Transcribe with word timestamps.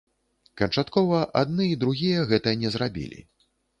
Канчаткова 0.61 1.19
адны 1.41 1.67
і 1.73 1.75
другія 1.83 2.25
гэта 2.33 2.55
не 2.63 2.69
зрабілі. 2.77 3.19